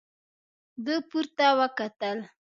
[0.85, 2.17] ده پورته وکتل.